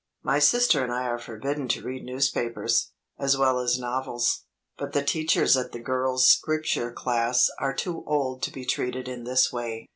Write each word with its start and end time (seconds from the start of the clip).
My 0.23 0.39
sister 0.39 0.81
and 0.83 0.91
I 0.91 1.03
are 1.03 1.19
forbidden 1.19 1.67
to 1.67 1.83
read 1.83 2.03
newspapers, 2.03 2.91
as 3.19 3.37
well 3.37 3.59
as 3.59 3.77
novels. 3.77 4.45
But 4.75 4.93
the 4.93 5.03
teachers 5.03 5.55
at 5.55 5.73
the 5.73 5.79
Girls' 5.79 6.25
Scripture 6.25 6.91
Class 6.91 7.51
are 7.59 7.75
too 7.75 8.03
old 8.07 8.41
to 8.41 8.51
be 8.51 8.65
treated 8.65 9.07
in 9.07 9.25
this 9.25 9.53
way. 9.53 9.89